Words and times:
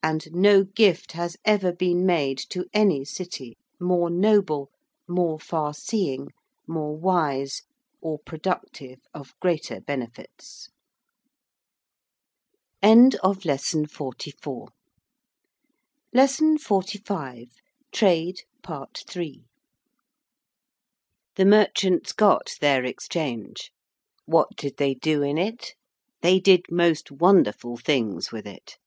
And 0.00 0.32
no 0.32 0.62
gift 0.62 1.10
has 1.10 1.36
ever 1.44 1.72
been 1.72 2.06
made 2.06 2.38
to 2.50 2.66
any 2.72 3.04
city 3.04 3.56
more 3.80 4.10
noble, 4.10 4.70
more 5.08 5.40
farseeing, 5.40 6.28
more 6.68 6.96
wise, 6.96 7.62
or 8.00 8.20
productive 8.20 9.00
of 9.12 9.34
greater 9.40 9.80
benefits. 9.80 10.68
45. 12.80 13.90
TRADE. 17.90 18.40
PART 18.62 19.16
III. 19.16 19.44
The 21.34 21.44
merchants 21.44 22.12
got 22.12 22.54
their 22.60 22.84
Exchange. 22.84 23.72
What 24.26 24.50
did 24.54 24.76
they 24.76 24.94
do 24.94 25.22
in 25.24 25.36
it? 25.36 25.74
They 26.22 26.38
did 26.38 26.66
most 26.70 27.10
wonderful 27.10 27.76
things 27.76 28.30
with 28.30 28.46
it. 28.46 28.78